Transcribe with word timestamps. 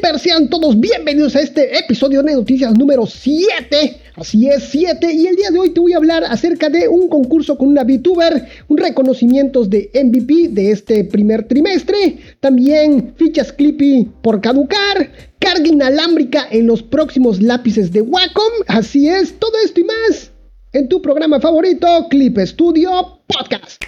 Sean 0.00 0.48
todos 0.48 0.80
bienvenidos 0.80 1.36
a 1.36 1.40
este 1.40 1.78
episodio 1.78 2.22
de 2.22 2.34
noticias 2.34 2.76
número 2.76 3.06
7. 3.06 4.00
Así 4.16 4.48
es, 4.48 4.64
7. 4.70 5.12
Y 5.12 5.26
el 5.26 5.36
día 5.36 5.50
de 5.50 5.58
hoy 5.58 5.70
te 5.70 5.80
voy 5.80 5.92
a 5.92 5.98
hablar 5.98 6.24
acerca 6.24 6.68
de 6.68 6.88
un 6.88 7.08
concurso 7.08 7.56
con 7.56 7.68
una 7.68 7.84
VTuber, 7.84 8.48
un 8.68 8.78
reconocimientos 8.78 9.70
de 9.70 9.90
MVP 9.94 10.48
de 10.48 10.72
este 10.72 11.04
primer 11.04 11.46
trimestre, 11.46 12.18
también 12.40 13.14
fichas 13.16 13.52
Clippy 13.52 14.10
por 14.22 14.40
caducar, 14.40 15.12
carga 15.38 15.68
inalámbrica 15.68 16.48
en 16.50 16.66
los 16.66 16.82
próximos 16.82 17.40
lápices 17.40 17.92
de 17.92 18.00
Wacom. 18.00 18.52
Así 18.66 19.06
es, 19.08 19.38
todo 19.38 19.52
esto 19.64 19.80
y 19.80 19.84
más 19.84 20.32
en 20.72 20.88
tu 20.88 21.00
programa 21.00 21.40
favorito, 21.40 22.08
Clip 22.08 22.38
Studio 22.38 23.22
Podcast. 23.28 23.82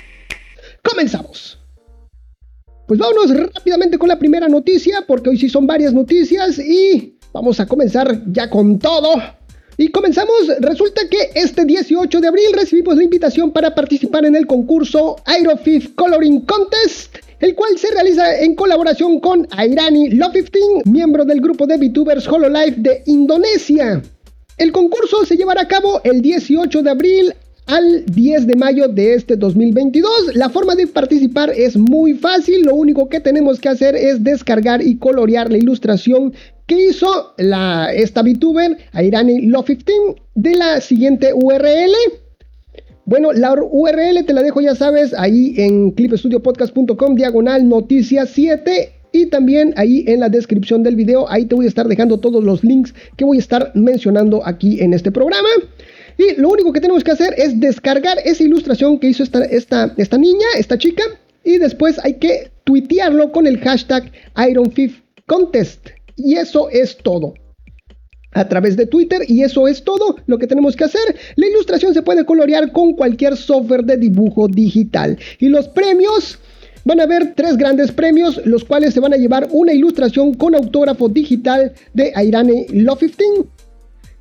Comenzamos. 0.82 1.61
Pues 2.92 3.00
vámonos 3.00 3.34
rápidamente 3.54 3.96
con 3.96 4.10
la 4.10 4.18
primera 4.18 4.50
noticia, 4.50 5.02
porque 5.06 5.30
hoy 5.30 5.38
sí 5.38 5.48
son 5.48 5.66
varias 5.66 5.94
noticias 5.94 6.58
y 6.58 7.16
vamos 7.32 7.58
a 7.58 7.64
comenzar 7.64 8.22
ya 8.30 8.50
con 8.50 8.78
todo. 8.78 9.14
Y 9.78 9.88
comenzamos, 9.88 10.34
resulta 10.60 11.08
que 11.08 11.30
este 11.34 11.64
18 11.64 12.20
de 12.20 12.28
abril 12.28 12.52
recibimos 12.52 12.98
la 12.98 13.04
invitación 13.04 13.50
para 13.50 13.74
participar 13.74 14.26
en 14.26 14.36
el 14.36 14.46
concurso 14.46 15.16
Aerofif 15.24 15.94
Coloring 15.94 16.42
Contest, 16.42 17.16
el 17.40 17.54
cual 17.54 17.78
se 17.78 17.90
realiza 17.92 18.38
en 18.40 18.54
colaboración 18.56 19.20
con 19.20 19.48
Airani 19.52 20.10
Love15, 20.10 20.84
miembro 20.84 21.24
del 21.24 21.40
grupo 21.40 21.66
de 21.66 21.78
VTubers 21.78 22.28
Hololive 22.28 22.74
de 22.76 23.02
Indonesia. 23.06 24.02
El 24.58 24.70
concurso 24.70 25.24
se 25.24 25.38
llevará 25.38 25.62
a 25.62 25.68
cabo 25.68 26.02
el 26.04 26.20
18 26.20 26.82
de 26.82 26.90
abril 26.90 27.34
al 27.66 28.04
10 28.06 28.46
de 28.46 28.56
mayo 28.56 28.88
de 28.88 29.14
este 29.14 29.36
2022. 29.36 30.34
La 30.34 30.48
forma 30.48 30.74
de 30.74 30.86
participar 30.86 31.50
es 31.50 31.76
muy 31.76 32.14
fácil, 32.14 32.62
lo 32.62 32.74
único 32.74 33.08
que 33.08 33.20
tenemos 33.20 33.60
que 33.60 33.68
hacer 33.68 33.94
es 33.94 34.22
descargar 34.22 34.82
y 34.82 34.98
colorear 34.98 35.50
la 35.50 35.58
ilustración 35.58 36.32
que 36.66 36.88
hizo 36.88 37.34
la, 37.38 37.92
esta 37.92 38.22
VTuber, 38.22 38.78
Airani 38.92 39.42
Love 39.42 39.78
15, 39.78 39.92
de 40.34 40.56
la 40.56 40.80
siguiente 40.80 41.32
URL. 41.34 41.94
Bueno, 43.04 43.32
la 43.32 43.52
URL 43.52 44.24
te 44.24 44.32
la 44.32 44.42
dejo, 44.42 44.60
ya 44.60 44.74
sabes, 44.74 45.12
ahí 45.14 45.54
en 45.56 45.90
clipstudiopodcast.com, 45.90 47.14
diagonal 47.16 47.68
noticias 47.68 48.30
7 48.32 48.92
y 49.12 49.26
también 49.26 49.74
ahí 49.76 50.04
en 50.06 50.20
la 50.20 50.28
descripción 50.28 50.82
del 50.82 50.96
video, 50.96 51.30
ahí 51.30 51.44
te 51.44 51.54
voy 51.54 51.66
a 51.66 51.68
estar 51.68 51.86
dejando 51.86 52.18
todos 52.18 52.42
los 52.42 52.64
links 52.64 52.94
que 53.16 53.24
voy 53.24 53.36
a 53.36 53.40
estar 53.40 53.72
mencionando 53.74 54.40
aquí 54.46 54.80
en 54.80 54.94
este 54.94 55.12
programa. 55.12 55.48
Y 56.18 56.40
lo 56.40 56.50
único 56.50 56.72
que 56.72 56.80
tenemos 56.80 57.04
que 57.04 57.12
hacer 57.12 57.34
es 57.36 57.58
descargar 57.58 58.18
esa 58.24 58.42
ilustración 58.42 58.98
que 58.98 59.08
hizo 59.08 59.22
esta, 59.22 59.44
esta, 59.44 59.94
esta 59.96 60.18
niña, 60.18 60.46
esta 60.58 60.78
chica. 60.78 61.02
Y 61.44 61.58
después 61.58 61.98
hay 62.04 62.14
que 62.14 62.50
tuitearlo 62.64 63.32
con 63.32 63.46
el 63.46 63.58
hashtag 63.60 64.10
IronFifContest. 64.36 65.88
Y 66.16 66.34
eso 66.34 66.68
es 66.70 66.96
todo. 66.98 67.34
A 68.34 68.48
través 68.48 68.76
de 68.76 68.86
Twitter 68.86 69.22
y 69.28 69.42
eso 69.42 69.68
es 69.68 69.84
todo 69.84 70.16
lo 70.26 70.38
que 70.38 70.46
tenemos 70.46 70.74
que 70.76 70.84
hacer. 70.84 71.16
La 71.36 71.46
ilustración 71.46 71.92
se 71.92 72.02
puede 72.02 72.24
colorear 72.24 72.72
con 72.72 72.94
cualquier 72.94 73.36
software 73.36 73.84
de 73.84 73.96
dibujo 73.96 74.48
digital. 74.48 75.18
Y 75.38 75.48
los 75.48 75.68
premios... 75.68 76.38
Van 76.84 76.98
a 76.98 77.04
haber 77.04 77.34
tres 77.36 77.56
grandes 77.56 77.92
premios, 77.92 78.44
los 78.44 78.64
cuales 78.64 78.92
se 78.92 78.98
van 78.98 79.14
a 79.14 79.16
llevar 79.16 79.46
una 79.52 79.72
ilustración 79.72 80.34
con 80.34 80.56
autógrafo 80.56 81.08
digital 81.08 81.72
de 81.94 82.10
Airane 82.16 82.66
Love 82.70 83.02
15, 83.02 83.44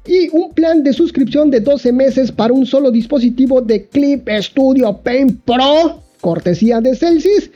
y 0.05 0.29
un 0.29 0.51
plan 0.53 0.83
de 0.83 0.93
suscripción 0.93 1.51
de 1.51 1.59
12 1.59 1.91
meses 1.93 2.31
para 2.31 2.53
un 2.53 2.65
solo 2.65 2.91
dispositivo 2.91 3.61
de 3.61 3.85
Clip 3.85 4.27
Studio 4.41 4.97
Paint 4.97 5.41
Pro, 5.45 6.01
cortesía 6.21 6.81
de 6.81 6.95
Celsius. 6.95 7.49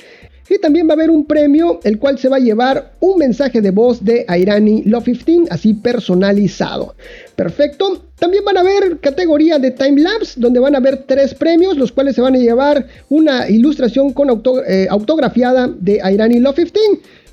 Y 0.50 0.60
también 0.60 0.88
va 0.88 0.92
a 0.92 0.94
haber 0.94 1.10
un 1.10 1.26
premio, 1.26 1.80
el 1.84 1.98
cual 1.98 2.20
se 2.20 2.30
va 2.30 2.38
a 2.38 2.40
llevar 2.40 2.94
un 3.00 3.18
mensaje 3.18 3.62
de 3.62 3.72
voz 3.72 4.04
de 4.04 4.26
Airani 4.28 4.84
Love 4.84 5.18
15, 5.26 5.46
así 5.50 5.74
personalizado. 5.74 6.96
Perfecto. 7.36 8.04
También 8.20 8.46
van 8.46 8.58
a 8.58 8.62
haber 8.62 9.00
categoría 9.00 9.58
de 9.58 9.72
timelapse, 9.72 10.39
donde 10.39 10.60
van 10.60 10.76
a 10.76 10.78
haber 10.78 11.04
tres 11.04 11.34
premios, 11.34 11.78
los 11.78 11.92
cuales 11.92 12.16
se 12.16 12.22
van 12.22 12.36
a 12.36 12.39
llevar 12.39 12.88
una 13.10 13.50
ilustración 13.50 14.14
con 14.14 14.42
eh, 14.67 14.88
autografiada 14.89 15.67
de 15.67 16.00
Airani 16.02 16.39
Love 16.39 16.72
15 16.72 16.80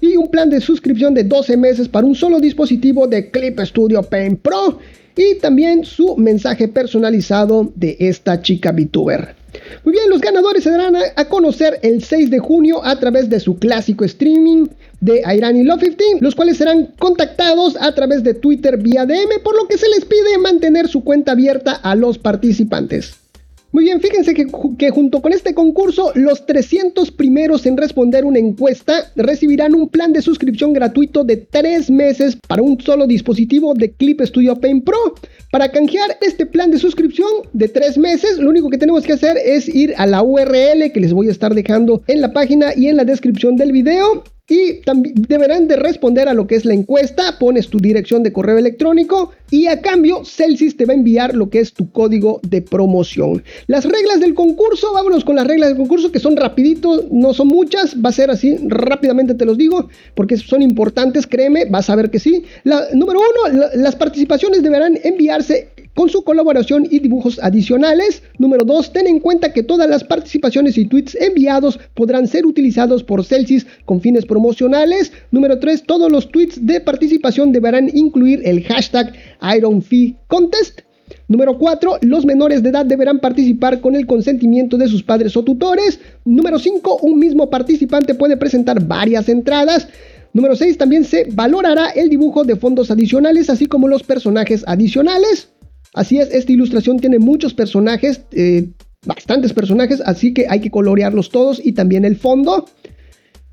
y 0.00 0.16
un 0.16 0.28
plan 0.28 0.50
de 0.50 0.60
suscripción 0.60 1.14
de 1.14 1.24
12 1.24 1.56
meses 1.56 1.88
para 1.88 2.06
un 2.06 2.14
solo 2.14 2.40
dispositivo 2.40 3.06
de 3.06 3.30
Clip 3.30 3.60
Studio 3.60 4.02
Paint 4.02 4.40
Pro 4.40 4.78
y 5.16 5.36
también 5.36 5.84
su 5.84 6.16
mensaje 6.16 6.66
personalizado 6.66 7.70
de 7.76 7.96
esta 8.00 8.40
chica 8.42 8.72
VTuber. 8.72 9.41
Muy 9.84 9.92
bien, 9.92 10.08
los 10.08 10.20
ganadores 10.20 10.64
se 10.64 10.70
darán 10.70 10.96
a, 10.96 11.24
conocer 11.26 11.78
el 11.82 12.02
6 12.02 12.30
de 12.30 12.38
junio 12.38 12.84
a 12.84 12.98
través 12.98 13.28
de 13.28 13.40
su 13.40 13.58
clásico 13.58 14.04
streaming 14.04 14.66
de 15.00 15.22
Irani 15.34 15.62
Love 15.64 15.96
15, 15.96 16.18
los 16.20 16.34
cuales 16.34 16.56
serán 16.56 16.94
contactados 16.98 17.76
a 17.80 17.94
través 17.94 18.22
de 18.22 18.34
Twitter 18.34 18.78
vía 18.78 19.04
DM, 19.04 19.42
por 19.42 19.56
lo 19.56 19.66
que 19.66 19.78
se 19.78 19.88
les 19.88 20.04
pide 20.04 20.38
mantener 20.38 20.88
su 20.88 21.04
cuenta 21.04 21.32
abierta 21.32 21.72
a 21.72 21.94
los 21.94 22.18
participantes. 22.18 23.22
Muy 23.72 23.84
bien, 23.84 24.02
fíjense 24.02 24.34
que, 24.34 24.90
junto 24.90 25.22
con 25.22 25.32
este 25.32 25.54
concurso, 25.54 26.12
los 26.14 26.44
300 26.44 27.10
primeros 27.10 27.64
en 27.64 27.78
responder 27.78 28.26
una 28.26 28.38
encuesta 28.38 29.10
recibirán 29.16 29.74
un 29.74 29.88
plan 29.88 30.12
de 30.12 30.20
suscripción 30.20 30.74
gratuito 30.74 31.24
de 31.24 31.38
3 31.38 31.90
meses 31.90 32.36
para 32.46 32.60
un 32.60 32.78
solo 32.78 33.06
dispositivo 33.06 33.72
de 33.72 33.92
Clip 33.92 34.20
Studio 34.20 34.60
Paint 34.60 34.84
Pro. 34.84 35.14
Para 35.52 35.70
canjear 35.70 36.16
este 36.22 36.46
plan 36.46 36.70
de 36.70 36.78
suscripción 36.78 37.28
de 37.52 37.68
3 37.68 37.98
meses, 37.98 38.38
lo 38.38 38.48
único 38.48 38.70
que 38.70 38.78
tenemos 38.78 39.04
que 39.04 39.12
hacer 39.12 39.36
es 39.36 39.68
ir 39.68 39.92
a 39.98 40.06
la 40.06 40.22
URL 40.22 40.90
que 40.90 41.00
les 41.00 41.12
voy 41.12 41.28
a 41.28 41.30
estar 41.30 41.54
dejando 41.54 42.02
en 42.06 42.22
la 42.22 42.32
página 42.32 42.72
y 42.74 42.88
en 42.88 42.96
la 42.96 43.04
descripción 43.04 43.56
del 43.56 43.70
video 43.70 44.24
y 44.52 44.82
también 44.84 45.14
deberán 45.28 45.66
de 45.66 45.76
responder 45.76 46.28
a 46.28 46.34
lo 46.34 46.46
que 46.46 46.56
es 46.56 46.66
la 46.66 46.74
encuesta, 46.74 47.38
pones 47.38 47.68
tu 47.68 47.78
dirección 47.78 48.22
de 48.22 48.34
correo 48.34 48.58
electrónico 48.58 49.30
y 49.50 49.66
a 49.66 49.80
cambio 49.80 50.26
Celsius 50.26 50.76
te 50.76 50.84
va 50.84 50.92
a 50.92 50.96
enviar 50.96 51.34
lo 51.34 51.48
que 51.48 51.60
es 51.60 51.72
tu 51.72 51.90
código 51.90 52.38
de 52.42 52.60
promoción. 52.60 53.42
Las 53.66 53.86
reglas 53.86 54.20
del 54.20 54.34
concurso, 54.34 54.92
vámonos 54.92 55.24
con 55.24 55.36
las 55.36 55.46
reglas 55.46 55.70
del 55.70 55.78
concurso 55.78 56.12
que 56.12 56.18
son 56.18 56.36
rapidito, 56.36 57.08
no 57.10 57.32
son 57.32 57.48
muchas, 57.48 57.96
va 57.96 58.10
a 58.10 58.12
ser 58.12 58.30
así, 58.30 58.58
rápidamente 58.66 59.32
te 59.32 59.46
los 59.46 59.56
digo, 59.56 59.88
porque 60.14 60.36
son 60.36 60.60
importantes, 60.60 61.26
créeme, 61.26 61.64
vas 61.64 61.88
a 61.88 61.96
ver 61.96 62.10
que 62.10 62.18
sí. 62.18 62.44
La, 62.64 62.88
número 62.92 63.20
uno, 63.20 63.68
las 63.74 63.96
participaciones 63.96 64.62
deberán 64.62 64.98
enviarse 65.02 65.70
con 65.94 66.08
su 66.08 66.24
colaboración 66.24 66.86
y 66.90 66.98
dibujos 67.00 67.38
adicionales. 67.42 68.22
Número 68.38 68.64
2. 68.64 68.92
Ten 68.92 69.06
en 69.06 69.20
cuenta 69.20 69.52
que 69.52 69.62
todas 69.62 69.88
las 69.88 70.04
participaciones 70.04 70.78
y 70.78 70.86
tweets 70.86 71.14
enviados 71.16 71.78
podrán 71.94 72.26
ser 72.26 72.46
utilizados 72.46 73.02
por 73.02 73.24
Celsius 73.24 73.66
con 73.84 74.00
fines 74.00 74.24
promocionales. 74.24 75.12
Número 75.30 75.58
3. 75.58 75.84
Todos 75.84 76.10
los 76.10 76.30
tweets 76.30 76.64
de 76.64 76.80
participación 76.80 77.52
deberán 77.52 77.90
incluir 77.92 78.40
el 78.44 78.62
hashtag 78.64 79.12
IronFeeContest. 79.40 80.80
Número 81.28 81.58
4. 81.58 81.98
Los 82.02 82.24
menores 82.24 82.62
de 82.62 82.70
edad 82.70 82.86
deberán 82.86 83.20
participar 83.20 83.80
con 83.80 83.94
el 83.94 84.06
consentimiento 84.06 84.76
de 84.76 84.88
sus 84.88 85.02
padres 85.02 85.36
o 85.36 85.42
tutores. 85.42 86.00
Número 86.24 86.58
5. 86.58 86.98
Un 87.02 87.18
mismo 87.18 87.50
participante 87.50 88.14
puede 88.14 88.36
presentar 88.36 88.86
varias 88.86 89.28
entradas. 89.28 89.88
Número 90.32 90.56
6. 90.56 90.78
También 90.78 91.04
se 91.04 91.26
valorará 91.32 91.90
el 91.90 92.08
dibujo 92.08 92.44
de 92.44 92.56
fondos 92.56 92.90
adicionales, 92.90 93.50
así 93.50 93.66
como 93.66 93.88
los 93.88 94.02
personajes 94.02 94.64
adicionales. 94.66 95.51
Así 95.94 96.18
es, 96.18 96.32
esta 96.32 96.52
ilustración 96.52 96.98
tiene 96.98 97.18
muchos 97.18 97.52
personajes, 97.54 98.22
eh, 98.32 98.68
bastantes 99.04 99.52
personajes, 99.52 100.02
así 100.04 100.32
que 100.32 100.46
hay 100.48 100.60
que 100.60 100.70
colorearlos 100.70 101.30
todos 101.30 101.60
y 101.64 101.72
también 101.72 102.04
el 102.04 102.16
fondo. 102.16 102.66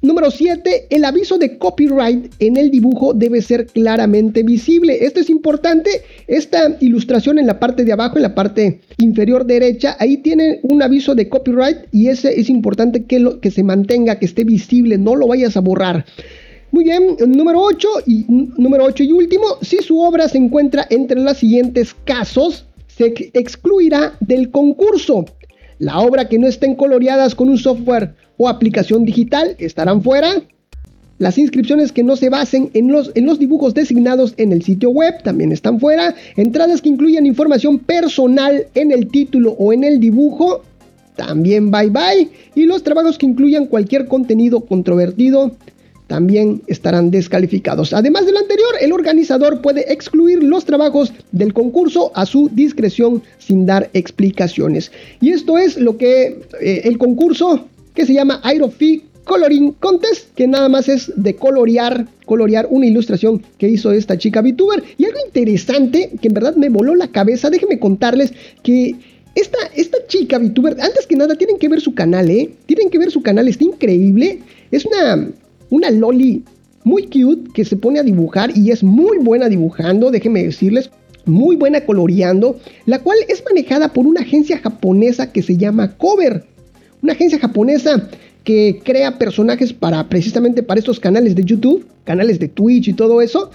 Número 0.01 0.31
7. 0.31 0.87
El 0.91 1.03
aviso 1.03 1.37
de 1.37 1.57
copyright 1.57 2.31
en 2.39 2.55
el 2.55 2.71
dibujo 2.71 3.13
debe 3.13 3.41
ser 3.41 3.65
claramente 3.65 4.43
visible. 4.43 5.05
Esto 5.05 5.19
es 5.19 5.29
importante. 5.29 5.89
Esta 6.25 6.77
ilustración 6.79 7.37
en 7.37 7.45
la 7.45 7.59
parte 7.59 7.83
de 7.83 7.91
abajo, 7.91 8.15
en 8.15 8.21
la 8.21 8.33
parte 8.33 8.79
inferior 8.99 9.45
derecha, 9.45 9.97
ahí 9.99 10.17
tiene 10.17 10.61
un 10.63 10.81
aviso 10.81 11.15
de 11.15 11.27
copyright 11.27 11.79
y 11.91 12.07
ese 12.07 12.39
es 12.39 12.49
importante 12.49 13.03
que, 13.03 13.19
lo, 13.19 13.41
que 13.41 13.51
se 13.51 13.61
mantenga, 13.61 14.19
que 14.19 14.25
esté 14.25 14.45
visible, 14.45 14.97
no 14.97 15.17
lo 15.17 15.27
vayas 15.27 15.57
a 15.57 15.61
borrar. 15.61 16.05
Muy 16.79 16.85
bien, 16.85 17.17
número 17.27 17.61
8 17.61 17.87
y 18.07 18.25
número 18.29 18.85
8 18.85 19.03
y 19.03 19.11
último, 19.11 19.43
si 19.61 19.79
su 19.79 19.99
obra 19.99 20.29
se 20.29 20.37
encuentra 20.37 20.87
entre 20.89 21.19
los 21.19 21.35
siguientes 21.35 21.93
casos, 22.05 22.67
se 22.87 23.07
excluirá 23.33 24.15
del 24.21 24.49
concurso. 24.49 25.25
La 25.79 25.99
obra 25.99 26.29
que 26.29 26.39
no 26.39 26.47
estén 26.47 26.75
coloreadas 26.75 27.35
con 27.35 27.49
un 27.49 27.57
software 27.57 28.13
o 28.37 28.47
aplicación 28.47 29.03
digital 29.03 29.57
estarán 29.59 30.01
fuera. 30.01 30.41
Las 31.17 31.37
inscripciones 31.37 31.91
que 31.91 32.01
no 32.01 32.15
se 32.15 32.29
basen 32.29 32.69
en 32.73 32.93
los, 32.93 33.11
en 33.13 33.25
los 33.25 33.39
dibujos 33.39 33.73
designados 33.73 34.33
en 34.37 34.53
el 34.53 34.63
sitio 34.63 34.89
web 34.89 35.21
también 35.21 35.51
están 35.51 35.81
fuera. 35.81 36.15
Entradas 36.37 36.81
que 36.81 36.87
incluyan 36.87 37.25
información 37.25 37.79
personal 37.79 38.67
en 38.73 38.93
el 38.93 39.09
título 39.09 39.51
o 39.59 39.73
en 39.73 39.83
el 39.83 39.99
dibujo 39.99 40.61
también 41.17 41.71
bye 41.71 41.89
bye. 41.89 42.29
Y 42.55 42.63
los 42.63 42.83
trabajos 42.83 43.17
que 43.17 43.25
incluyan 43.25 43.65
cualquier 43.65 44.07
contenido 44.07 44.61
controvertido 44.61 45.51
también 46.09 46.63
estarán 46.65 47.11
descalificados. 47.11 47.93
Además 47.93 48.25
de 48.25 48.33
lo 48.33 48.39
anterior, 48.39 48.73
el 48.81 48.91
organizador 48.91 49.61
puede 49.61 49.93
excluir 49.93 50.43
los 50.43 50.65
trabajos 50.65 51.13
del 51.31 51.53
concurso 51.53 52.11
a 52.15 52.25
su 52.25 52.49
discreción 52.51 53.21
sin 53.37 53.67
dar 53.67 53.91
explicaciones. 53.93 54.91
Y 55.21 55.29
esto 55.29 55.59
es 55.59 55.77
lo 55.77 55.97
que 55.97 56.41
eh, 56.59 56.81
el 56.83 56.97
concurso 56.97 57.67
que 57.93 58.07
se 58.07 58.13
llama 58.13 58.41
Aerofee 58.43 59.03
Coloring 59.23 59.73
Contest, 59.73 60.33
que 60.33 60.47
nada 60.47 60.67
más 60.67 60.89
es 60.89 61.13
de 61.15 61.35
colorear, 61.35 62.07
colorear 62.25 62.67
una 62.71 62.87
ilustración 62.87 63.43
que 63.59 63.69
hizo 63.69 63.91
esta 63.91 64.17
chica 64.17 64.41
VTuber. 64.41 64.83
Y 64.97 65.05
algo 65.05 65.19
interesante 65.27 66.09
que 66.19 66.29
en 66.29 66.33
verdad 66.33 66.55
me 66.55 66.69
voló 66.69 66.95
la 66.95 67.09
cabeza, 67.09 67.51
déjenme 67.51 67.77
contarles 67.77 68.33
que 68.63 68.95
esta, 69.35 69.59
esta 69.75 69.99
chica 70.07 70.39
VTuber, 70.39 70.75
antes 70.81 71.05
que 71.05 71.15
nada, 71.15 71.35
tienen 71.35 71.59
que 71.59 71.69
ver 71.69 71.81
su 71.81 71.93
canal, 71.93 72.31
¿eh? 72.31 72.49
Tienen 72.65 72.89
que 72.89 72.97
ver 72.97 73.11
su 73.11 73.21
canal, 73.21 73.47
está 73.47 73.63
increíble. 73.63 74.39
Es 74.71 74.85
una, 74.85 75.29
una 75.69 75.91
loli 75.91 76.43
muy 76.83 77.03
cute 77.03 77.51
que 77.53 77.65
se 77.65 77.75
pone 77.75 77.99
a 77.99 78.03
dibujar 78.03 78.55
y 78.55 78.71
es 78.71 78.83
muy 78.83 79.17
buena 79.19 79.49
dibujando, 79.49 80.11
déjenme 80.11 80.43
decirles 80.43 80.89
muy 81.25 81.55
buena 81.55 81.81
coloreando, 81.81 82.59
la 82.85 82.99
cual 82.99 83.17
es 83.27 83.43
manejada 83.47 83.93
por 83.93 84.07
una 84.07 84.21
agencia 84.21 84.57
japonesa 84.57 85.31
que 85.31 85.41
se 85.41 85.57
llama 85.57 85.95
Cover. 85.97 86.43
Una 87.01 87.13
agencia 87.13 87.39
japonesa 87.39 88.09
que 88.43 88.81
crea 88.83 89.17
personajes 89.17 89.73
para 89.73 90.09
precisamente 90.09 90.63
para 90.63 90.79
estos 90.79 90.99
canales 90.99 91.35
de 91.35 91.43
YouTube, 91.43 91.85
canales 92.03 92.39
de 92.39 92.47
Twitch 92.47 92.87
y 92.87 92.93
todo 92.93 93.21
eso. 93.21 93.51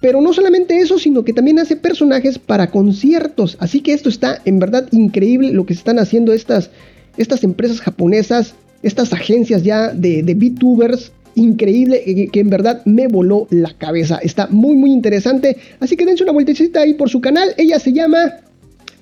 Pero 0.00 0.20
no 0.20 0.32
solamente 0.32 0.78
eso, 0.78 0.98
sino 0.98 1.24
que 1.24 1.32
también 1.32 1.58
hace 1.58 1.76
personajes 1.76 2.38
para 2.38 2.70
conciertos. 2.70 3.56
Así 3.60 3.80
que 3.80 3.92
esto 3.92 4.08
está 4.08 4.40
en 4.44 4.60
verdad 4.60 4.86
increíble 4.92 5.52
lo 5.52 5.66
que 5.66 5.72
están 5.72 5.98
haciendo 5.98 6.32
estas, 6.32 6.70
estas 7.16 7.42
empresas 7.42 7.80
japonesas, 7.80 8.54
estas 8.82 9.12
agencias 9.12 9.64
ya 9.64 9.88
de, 9.88 10.22
de 10.22 10.34
VTubers 10.34 11.10
increíble 11.38 12.02
que, 12.32 12.40
en 12.40 12.50
verdad 12.50 12.82
me 12.84 13.08
voló 13.08 13.46
la 13.50 13.72
cabeza. 13.76 14.18
Está 14.22 14.48
muy 14.48 14.76
muy 14.76 14.92
interesante. 14.92 15.56
Así 15.80 15.96
que 15.96 16.04
dense 16.04 16.24
una 16.24 16.32
vueltecita 16.32 16.80
ahí 16.80 16.94
por 16.94 17.08
su 17.08 17.20
canal. 17.20 17.54
Ella 17.56 17.78
se 17.78 17.92
llama 17.92 18.36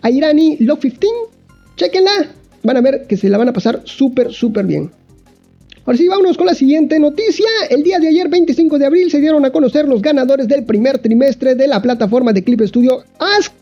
Airani 0.03 0.57
Love 0.61 0.81
15. 0.81 1.07
Chequenla. 1.77 2.35
Van 2.63 2.77
a 2.77 2.81
ver 2.81 3.07
que 3.07 3.17
se 3.17 3.29
la 3.29 3.39
van 3.39 3.49
a 3.49 3.53
pasar 3.53 3.83
súper 3.85 4.33
súper 4.33 4.67
bien. 4.67 4.91
Ahora 5.85 5.99
sí, 5.99 6.09
vámonos 6.09 6.37
con 6.37 6.47
la 6.47 6.55
siguiente 6.55 6.99
noticia. 6.99 7.47
El 7.71 7.85
día 7.85 8.01
de 8.01 8.09
ayer, 8.09 8.29
25 8.29 8.79
de 8.79 8.87
abril, 8.87 9.11
se 9.11 9.21
dieron 9.21 9.45
a 9.45 9.51
conocer 9.51 9.87
los 9.87 10.03
ganadores 10.03 10.49
del 10.49 10.65
primer 10.65 10.99
trimestre 10.99 11.55
de 11.55 11.69
la 11.69 11.81
plataforma 11.81 12.33
de 12.33 12.43
Clip 12.43 12.61
Studio 12.63 13.05
Ask 13.19 13.53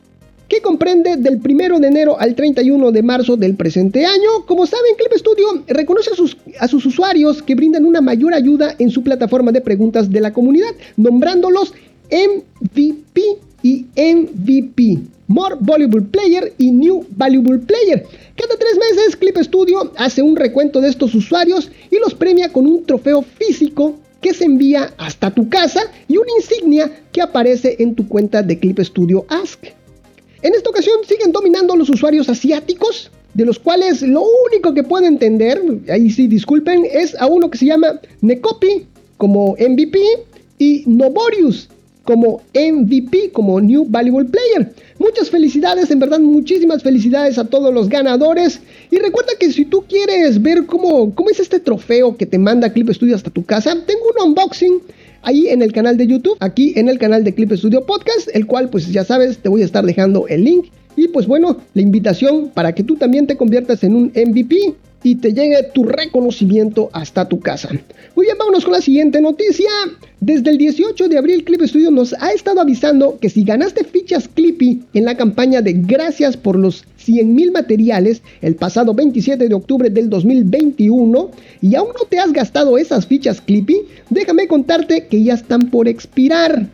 que 0.55 0.63
comprende 0.63 1.17
del 1.17 1.41
1 1.45 1.81
de 1.81 1.89
enero 1.89 2.17
al 2.17 2.37
31 2.37 2.93
de 2.93 3.03
marzo 3.03 3.37
del 3.37 3.57
presente 3.57 4.07
año. 4.07 4.47
Como 4.47 4.67
saben, 4.67 4.95
Clip 4.97 5.13
Studio 5.19 5.65
reconoce 5.67 6.11
a 6.61 6.69
sus, 6.69 6.87
usuarios 6.87 7.43
que 7.43 7.57
brindan 7.57 7.85
una 7.85 8.01
mayor 8.01 8.35
ayuda 8.35 8.77
en 8.79 8.89
su 8.89 9.03
plataforma 9.03 9.51
de 9.51 9.61
preguntas 9.61 10.09
de 10.09 10.21
la 10.21 10.33
comunidad, 10.33 10.71
nombrándolos 10.97 11.75
MVP 12.09 13.23
y 13.65 13.87
MVP. 13.97 15.01
More 15.27 15.57
Valuable 15.59 16.03
Player 16.03 16.53
y 16.57 16.71
New 16.71 17.05
Valuable 17.17 17.59
Player. 17.59 18.07
Cada 18.37 18.57
tres 18.57 18.79
meses 18.79 19.17
Clip 19.17 19.37
Studio 19.39 19.93
hace 19.97 20.23
un 20.23 20.37
recuento 20.37 20.81
de 20.81 20.89
estos 20.89 21.17
usuarios 21.17 21.69
y 21.91 21.99
los 21.99 22.15
premia 22.15 22.53
con 22.53 22.67
un 22.67 22.85
trofeo 22.85 23.23
físico 23.23 23.97
que 24.21 24.33
se 24.33 24.45
envía 24.45 24.95
hasta 24.99 25.33
tu 25.33 25.49
casa 25.49 25.81
y 26.07 26.17
una 26.17 26.31
insignia 26.39 27.03
que 27.11 27.23
aparece 27.23 27.75
en 27.81 27.97
tu 27.97 28.07
cuenta 28.07 28.43
de 28.43 28.61
Clip 28.61 28.79
Studio 28.79 29.25
Ask. 29.29 29.65
En 30.45 30.53
esta 30.53 30.69
ocasión 30.69 30.99
siguen 31.09 31.33
dominando 31.33 31.75
los 31.75 31.89
usuarios 31.89 32.29
asiáticos, 32.29 33.11
de 33.33 33.47
los 33.47 33.59
cuales 33.59 34.03
lo 34.03 34.23
único 34.47 34.75
que 34.75 34.83
puedo 34.83 35.07
entender, 35.07 35.59
ahí 35.91 36.11
sí 36.11 36.27
disculpen, 36.27 36.85
es 36.93 37.19
a 37.19 37.27
uno 37.27 37.51
que 37.51 37.57
se 37.57 37.65
llama 37.65 37.99
Nekopi 38.21 38.85
como 39.17 39.57
MVP 39.59 39.99
y 40.59 40.85
Novorius 40.85 41.71
como 42.05 42.43
MVP, 42.53 43.31
como 43.33 43.59
New 43.59 43.87
Valuable 43.89 44.29
Player. 44.29 44.75
Muchas 44.99 45.31
felicidades, 45.31 45.91
en 45.91 45.99
verdad 45.99 46.21
muchísimas 46.21 46.83
felicidades 46.83 47.39
a 47.39 47.47
todos 47.47 47.73
los 47.73 47.89
ganadores. 47.89 48.61
Y 48.91 48.99
recuerda 48.99 49.33
que 49.41 49.51
si 49.51 49.65
tú 49.65 49.85
quieres 49.89 50.43
ver 50.43 50.67
cómo, 50.67 51.15
cómo 51.15 51.31
es 51.31 51.41
este 51.41 51.59
trofeo 51.59 52.19
que 52.19 52.27
te 52.27 52.39
manda 52.39 52.71
Clip 52.71 52.91
Studio 52.91 53.17
hasta 53.17 53.31
tu 53.31 53.47
casa, 53.47 53.75
tengo 53.87 54.03
un 54.15 54.29
unboxing 54.29 54.83
ahí 55.25 55.49
en 55.49 55.63
el 55.63 55.73
canal 55.73 55.97
de 55.97 56.07
YouTube, 56.07 56.37
aquí 56.41 56.73
en 56.77 56.89
el 56.89 56.99
canal 56.99 57.25
de 57.25 57.35
Clip 57.35 57.53
Studio 57.53 57.85
Podcast, 57.85 58.29
el 58.35 58.47
cual 58.47 58.71
pues 58.71 58.91
ya 58.91 59.05
sabes, 59.05 59.39
te 59.39 59.49
voy 59.49 59.63
a 59.63 59.65
estar 59.65 59.85
dejando 59.85 60.27
el 60.29 60.45
link. 60.45 60.67
Y 60.97 61.09
pues 61.09 61.27
bueno, 61.27 61.57
la 61.75 61.83
invitación 61.83 62.51
para 62.55 62.73
que 62.73 62.85
tú 62.85 62.97
también 62.97 63.27
te 63.27 63.37
conviertas 63.37 63.83
en 63.83 63.97
un 63.97 64.13
MVP 64.15 64.75
y 65.05 65.17
te 65.17 65.33
llegue 65.33 65.63
tu 65.75 65.85
reconocimiento 65.85 66.89
hasta 66.93 67.29
tu 67.29 67.39
casa. 67.39 67.69
Muy 68.17 68.27
bien, 68.27 68.39
vámonos 68.39 68.65
con 68.65 68.73
la 68.73 68.81
siguiente 68.81 69.21
noticia. 69.21 69.69
Desde 70.19 70.51
el 70.51 70.59
18 70.59 71.09
de 71.09 71.19
abril, 71.19 71.45
Clip 71.45 71.61
Studio 71.61 71.91
nos 71.91 72.15
ha 72.15 72.33
estado 72.33 72.63
avisando 72.63 73.19
que 73.21 73.29
si 73.29 73.45
ganaste 73.45 73.85
fichas 73.85 74.27
Clippy 74.27 74.83
en 74.95 75.05
la 75.05 75.17
campaña 75.17 75.61
de 75.61 75.75
Gracias 75.75 76.39
por 76.39 76.59
los 76.59 76.85
100.000 77.07 77.53
materiales 77.53 78.23
el 78.41 78.57
pasado 78.57 78.95
27 78.95 79.47
de 79.47 79.55
octubre 79.55 79.91
del 79.91 80.09
2021 80.09 81.31
y 81.61 81.75
aún 81.75 81.89
no 81.89 82.07
te 82.09 82.19
has 82.19 82.33
gastado 82.33 82.79
esas 82.79 83.07
fichas 83.07 83.43
Clippy, 83.43 83.83
déjame 84.09 84.49
contarte 84.49 85.07
que 85.07 85.23
ya 85.23 85.35
están 85.35 85.69
por 85.69 85.87
expirar. 85.87 86.67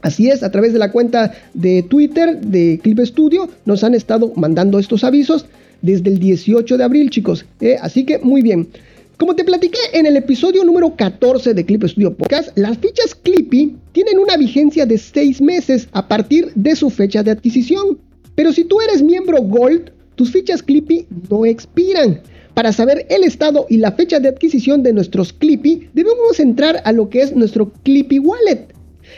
Así 0.00 0.30
es, 0.30 0.42
a 0.42 0.50
través 0.50 0.72
de 0.72 0.78
la 0.78 0.92
cuenta 0.92 1.34
de 1.52 1.82
Twitter 1.82 2.40
de 2.40 2.80
Clip 2.82 3.00
Studio 3.00 3.50
nos 3.66 3.84
han 3.84 3.94
estado 3.94 4.32
mandando 4.34 4.78
estos 4.78 5.04
avisos 5.04 5.44
desde 5.82 6.10
el 6.10 6.18
18 6.18 6.76
de 6.76 6.84
abril, 6.84 7.10
chicos. 7.10 7.44
Eh, 7.60 7.76
así 7.80 8.04
que 8.04 8.18
muy 8.18 8.42
bien. 8.42 8.68
Como 9.16 9.36
te 9.36 9.44
platiqué 9.44 9.78
en 9.92 10.06
el 10.06 10.16
episodio 10.16 10.64
número 10.64 10.96
14 10.96 11.52
de 11.52 11.66
Clip 11.66 11.84
Studio 11.84 12.14
Podcast, 12.14 12.56
las 12.56 12.78
fichas 12.78 13.14
Clippy 13.14 13.76
tienen 13.92 14.18
una 14.18 14.38
vigencia 14.38 14.86
de 14.86 14.96
6 14.96 15.42
meses 15.42 15.88
a 15.92 16.08
partir 16.08 16.50
de 16.54 16.74
su 16.74 16.88
fecha 16.88 17.22
de 17.22 17.32
adquisición. 17.32 17.98
Pero 18.34 18.50
si 18.50 18.64
tú 18.64 18.80
eres 18.80 19.02
miembro 19.02 19.42
Gold, 19.42 19.90
tus 20.14 20.32
fichas 20.32 20.62
Clippy 20.62 21.06
no 21.28 21.44
expiran. 21.44 22.22
Para 22.54 22.72
saber 22.72 23.06
el 23.10 23.24
estado 23.24 23.66
y 23.68 23.76
la 23.76 23.92
fecha 23.92 24.20
de 24.20 24.28
adquisición 24.28 24.82
de 24.82 24.92
nuestros 24.92 25.32
Clippy, 25.32 25.88
debemos 25.92 26.40
entrar 26.40 26.80
a 26.84 26.92
lo 26.92 27.10
que 27.10 27.20
es 27.20 27.36
nuestro 27.36 27.72
Clippy 27.84 28.18
Wallet. 28.18 28.68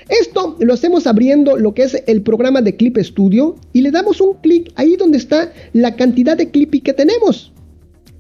Esto 0.09 0.57
lo 0.61 0.75
hacemos 0.75 1.07
abriendo 1.07 1.57
lo 1.57 1.75
que 1.75 1.83
es 1.83 2.03
el 2.07 2.23
programa 2.23 2.63
de 2.63 2.77
Clip 2.77 2.99
Studio 2.99 3.57
y 3.73 3.83
le 3.83 3.91
damos 3.91 4.21
un 4.21 4.35
clic 4.35 4.73
ahí 4.77 4.97
donde 4.97 5.19
está 5.19 5.53
la 5.73 5.97
cantidad 5.97 6.37
de 6.37 6.51
Clippy 6.51 6.81
que 6.81 6.93
tenemos. 6.93 7.53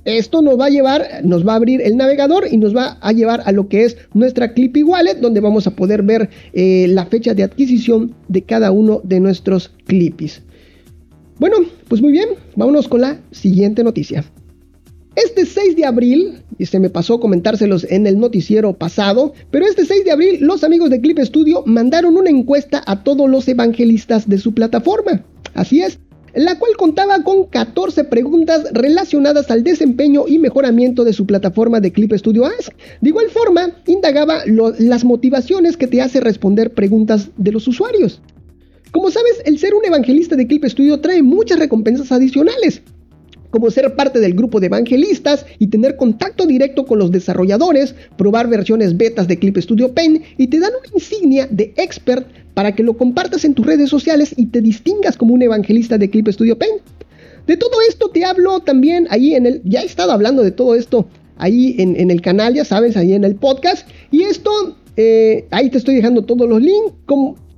Esto 0.04 0.42
nos 0.42 0.58
va 0.58 0.66
a 0.66 0.70
llevar, 0.70 1.20
nos 1.22 1.46
va 1.46 1.52
a 1.52 1.56
abrir 1.56 1.80
el 1.80 1.96
navegador 1.96 2.48
y 2.50 2.56
nos 2.56 2.74
va 2.74 2.98
a 3.00 3.12
llevar 3.12 3.42
a 3.44 3.52
lo 3.52 3.69
que 3.69 3.84
es 3.84 3.96
nuestra 4.14 4.52
Clippy 4.52 4.82
Wallet, 4.82 5.20
donde 5.20 5.40
vamos 5.40 5.66
a 5.69 5.76
poder 5.76 6.02
ver 6.02 6.28
eh, 6.52 6.86
la 6.88 7.06
fecha 7.06 7.34
de 7.34 7.44
adquisición 7.44 8.14
de 8.28 8.42
cada 8.42 8.72
uno 8.72 9.00
de 9.04 9.20
nuestros 9.20 9.70
Clippys. 9.86 10.42
Bueno, 11.38 11.56
pues 11.88 12.02
muy 12.02 12.12
bien, 12.12 12.30
vámonos 12.56 12.88
con 12.88 13.00
la 13.00 13.20
siguiente 13.30 13.84
noticia. 13.84 14.24
Este 15.14 15.44
6 15.44 15.76
de 15.76 15.84
abril, 15.84 16.42
y 16.58 16.64
se 16.64 16.78
me 16.78 16.88
pasó 16.88 17.20
comentárselos 17.20 17.84
en 17.90 18.06
el 18.06 18.18
noticiero 18.18 18.72
pasado, 18.72 19.34
pero 19.50 19.66
este 19.66 19.84
6 19.84 20.06
de 20.06 20.10
abril 20.10 20.38
los 20.40 20.64
amigos 20.64 20.88
de 20.88 21.02
Clip 21.02 21.18
Studio 21.18 21.62
mandaron 21.66 22.16
una 22.16 22.31
encuesta 22.31 22.82
a 22.86 23.04
todos 23.04 23.28
los 23.28 23.46
evangelistas 23.46 24.26
de 24.26 24.38
su 24.38 24.54
plataforma. 24.54 25.22
Así 25.52 25.82
es, 25.82 25.98
la 26.34 26.58
cual 26.58 26.76
contaba 26.78 27.22
con 27.24 27.44
14 27.44 28.04
preguntas 28.04 28.64
relacionadas 28.72 29.50
al 29.50 29.62
desempeño 29.62 30.24
y 30.26 30.38
mejoramiento 30.38 31.04
de 31.04 31.12
su 31.12 31.26
plataforma 31.26 31.81
de 31.81 31.92
Clip 31.92 32.12
Studio 32.14 32.46
Ask. 32.46 32.72
De 33.02 33.10
igual 33.10 33.28
forma, 33.28 33.76
indagaba 33.86 34.42
las 34.46 35.04
motivaciones 35.04 35.76
que 35.76 35.88
te 35.88 36.00
hace 36.00 36.20
responder 36.20 36.72
preguntas 36.72 37.28
de 37.36 37.52
los 37.52 37.69
usuarios. 37.69 38.22
Como 38.92 39.10
sabes, 39.10 39.42
el 39.44 39.58
ser 39.58 39.74
un 39.74 39.84
evangelista 39.84 40.36
de 40.36 40.46
Clip 40.46 40.64
Studio 40.64 41.00
trae 41.00 41.22
muchas 41.22 41.58
recompensas 41.58 42.12
adicionales, 42.12 42.82
como 43.52 43.70
ser 43.70 43.94
parte 43.94 44.18
del 44.18 44.34
grupo 44.34 44.58
de 44.58 44.66
evangelistas 44.66 45.46
y 45.60 45.68
tener 45.68 45.96
contacto 45.96 46.46
directo 46.46 46.84
con 46.86 46.98
los 46.98 47.12
desarrolladores, 47.12 47.94
probar 48.16 48.48
versiones 48.48 48.96
betas 48.96 49.28
de 49.28 49.38
Clip 49.38 49.56
Studio 49.58 49.92
Paint 49.92 50.24
y 50.38 50.48
te 50.48 50.58
dan 50.58 50.72
una 50.72 50.94
insignia 50.94 51.46
de 51.50 51.72
expert 51.76 52.26
para 52.54 52.74
que 52.74 52.82
lo 52.82 52.96
compartas 52.96 53.44
en 53.44 53.54
tus 53.54 53.66
redes 53.66 53.90
sociales 53.90 54.34
y 54.36 54.46
te 54.46 54.60
distingas 54.60 55.16
como 55.16 55.34
un 55.34 55.42
evangelista 55.42 55.98
de 55.98 56.10
Clip 56.10 56.28
Studio 56.28 56.58
Paint. 56.58 56.80
De 57.46 57.56
todo 57.56 57.76
esto 57.88 58.08
te 58.08 58.24
hablo 58.24 58.60
también 58.60 59.06
ahí 59.10 59.34
en 59.34 59.46
el, 59.46 59.60
ya 59.64 59.82
he 59.82 59.86
estado 59.86 60.12
hablando 60.12 60.42
de 60.42 60.50
todo 60.50 60.74
esto 60.74 61.06
ahí 61.36 61.74
en, 61.78 62.10
el 62.10 62.20
canal, 62.20 62.54
ya 62.54 62.64
sabes, 62.64 62.96
ahí 62.96 63.12
en 63.12 63.24
el 63.24 63.34
podcast. 63.34 63.88
Y 64.10 64.22
esto, 64.22 64.50
eh, 64.96 65.46
ahí 65.50 65.68
te 65.70 65.78
estoy 65.78 65.96
dejando 65.96 66.22
todos 66.22 66.48
los 66.48 66.62
links, 66.62 66.92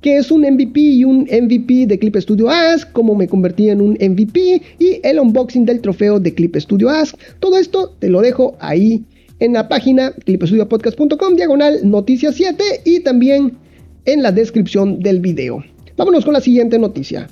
que 0.05 0.19
es 0.19 0.31
un 0.31 0.43
MVP 0.43 0.79
y 0.79 1.05
un 1.05 1.21
MVP 1.21 1.87
de 1.87 1.99
Clip 1.99 2.15
Studio 2.17 2.51
Ask, 2.51 2.93
cómo 2.93 3.15
me 3.15 3.27
convertí 3.27 3.71
en 3.71 3.81
un 3.81 3.93
MVP 3.93 4.61
y 4.79 5.01
el 5.03 5.19
unboxing 5.19 5.65
del 5.65 5.81
trofeo 5.81 6.21
de 6.21 6.35
Clip 6.35 6.55
Studio 6.57 6.91
Ask. 6.91 7.17
Todo 7.41 7.57
esto 7.57 7.97
te 8.01 8.11
lo 8.11 8.21
dejo 8.21 8.55
ahí 8.61 9.03
en 9.39 9.55
la 9.55 9.67
página 9.67 10.13
clipstudiopodcast.com 10.13 11.37
diagonal 11.37 11.81
noticias 11.89 12.35
7 12.35 12.63
y 12.85 13.01
también 13.01 13.57
en 14.05 14.23
la 14.23 14.31
descripción 14.31 15.01
del 15.01 15.21
video. 15.21 15.65
Vámonos 15.97 16.27
con 16.27 16.35
la 16.35 16.43
siguiente 16.43 16.79
noticia. 16.79 17.27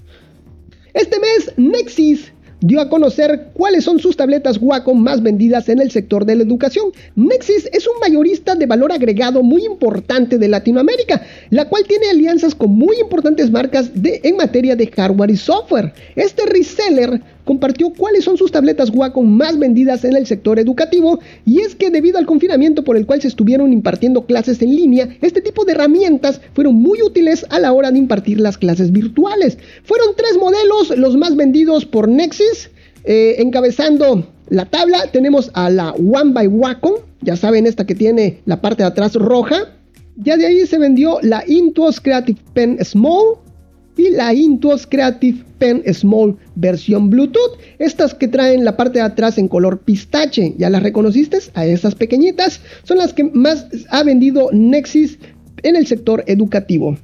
Este 0.95 1.19
mes 1.21 1.52
Nexis 1.59 2.32
dio 2.62 2.81
a 2.81 2.88
conocer 2.88 3.49
cuáles 3.52 3.85
son 3.85 3.99
sus 3.99 4.16
tabletas 4.16 4.59
Wacom 4.61 4.99
más 4.99 5.23
vendidas 5.23 5.69
en 5.69 5.81
el 5.81 5.90
sector 5.90 6.25
de 6.25 6.37
la 6.37 6.42
educación. 6.42 6.87
Nexis 7.16 7.69
es 7.73 7.87
un 7.87 7.99
mayorista 8.00 8.54
de 8.54 8.66
valor 8.66 8.92
agregado 8.92 9.42
muy 9.42 9.64
importante 9.64 10.38
de 10.38 10.49
Latinoamérica, 10.49 11.23
la 11.50 11.69
cual 11.69 11.85
tiene 11.87 12.11
alianzas 12.11 12.54
con 12.54 12.71
muy 12.71 12.97
importantes 13.00 13.50
marcas 13.50 13.90
en 14.02 14.37
materia 14.37 14.76
de 14.76 14.87
hardware 14.87 15.31
y 15.31 15.37
software. 15.37 15.92
Este 16.16 16.47
reseller 16.47 17.21
compartió 17.45 17.93
cuáles 17.97 18.25
son 18.25 18.37
sus 18.37 18.53
tabletas 18.53 18.91
Wacom 18.91 19.27
más 19.27 19.59
vendidas 19.59 20.05
en 20.05 20.17
el 20.17 20.27
sector 20.27 20.59
educativo 20.59 21.21
y 21.45 21.61
es 21.61 21.75
que 21.75 21.91
debido 21.91 22.19
al 22.19 22.27
confinamiento 22.27 22.85
por 22.85 22.97
el 22.97 23.07
cual 23.07 23.21
se 23.21 23.29
estuvieron 23.29 23.73
impartiendo 23.73 24.27
clases 24.27 24.63
en 24.63 24.75
línea, 24.75 25.09
este 25.21 25.41
tipo 25.41 25.65
de 25.65 25.73
herramientas 25.73 26.41
fueron 26.55 26.75
muy 26.77 27.03
útiles 27.03 27.47
a 27.51 27.59
la 27.59 27.73
hora 27.73 27.91
de 27.91 27.99
impartir 27.99 28.41
las 28.41 28.59
clases 28.59 28.93
virtuales. 28.93 29.59
Fueron 29.85 30.15
tres 30.17 30.37
modelos 30.39 30.97
los 30.97 31.17
más 31.17 31.37
vendidos 31.37 31.85
por 31.85 32.09
Nexus, 32.09 32.71
eh, 33.05 33.37
encabezando 33.39 34.27
la 34.53 34.67
tabla 34.67 35.07
tenemos 35.11 35.51
a 35.55 35.71
la 35.71 35.93
One 35.93 36.33
by 36.33 36.47
Wacom, 36.47 36.97
ya 37.23 37.37
saben 37.37 37.67
esta 37.67 37.87
que 37.87 37.95
tiene 37.95 38.41
la 38.45 38.61
parte 38.61 38.83
de 38.83 38.89
atrás 38.89 39.15
roja. 39.15 39.79
Ya 40.17 40.37
de 40.37 40.45
ahí 40.45 40.67
se 40.67 40.77
vendió 40.77 41.19
la 41.23 41.43
Intuos 41.47 42.01
Creative 42.01 42.39
Pen 42.53 42.77
Small 42.85 43.39
y 43.97 44.11
la 44.11 44.33
Intuos 44.33 44.87
Creative 44.87 45.45
Pen 45.59 45.83
Small 45.93 46.37
versión 46.55 47.11
Bluetooth. 47.11 47.59
Estas 47.79 48.15
que 48.15 48.29
traen 48.29 48.65
la 48.65 48.77
parte 48.77 48.99
de 48.99 49.05
atrás 49.05 49.39
en 49.39 49.49
color 49.49 49.81
pistache. 49.81 50.55
¿Ya 50.59 50.71
las 50.71 50.83
reconociste? 50.83 51.39
A 51.55 51.67
estas 51.67 51.95
pequeñitas 51.95 52.61
son 52.85 52.99
las 52.99 53.13
que 53.13 53.25
más 53.25 53.67
ha 53.91 54.03
vendido 54.03 54.49
Nexus 54.53 55.19
en 55.63 55.77
el 55.77 55.87
sector 55.87 56.25
educativo. 56.27 56.97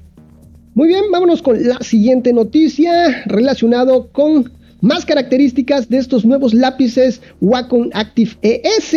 Muy 0.74 0.88
bien, 0.88 1.04
vámonos 1.10 1.42
con 1.42 1.66
la 1.66 1.78
siguiente 1.80 2.32
noticia 2.32 3.24
relacionado 3.26 4.08
con 4.12 4.52
más 4.80 5.04
características 5.04 5.88
de 5.88 5.98
estos 5.98 6.24
nuevos 6.24 6.54
lápices 6.54 7.20
Wacom 7.40 7.90
Active 7.94 8.32
ES. 8.42 8.94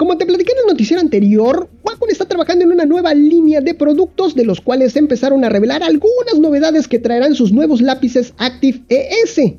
Como 0.00 0.16
te 0.16 0.24
platiqué 0.24 0.52
en 0.52 0.60
el 0.60 0.66
noticiero 0.72 1.02
anterior, 1.02 1.68
Wacom 1.84 2.08
está 2.08 2.24
trabajando 2.24 2.64
en 2.64 2.72
una 2.72 2.86
nueva 2.86 3.12
línea 3.12 3.60
de 3.60 3.74
productos 3.74 4.34
de 4.34 4.46
los 4.46 4.62
cuales 4.62 4.96
empezaron 4.96 5.44
a 5.44 5.50
revelar 5.50 5.82
algunas 5.82 6.38
novedades 6.40 6.88
que 6.88 6.98
traerán 6.98 7.34
sus 7.34 7.52
nuevos 7.52 7.82
lápices 7.82 8.32
Active 8.38 8.80
ES 8.88 9.58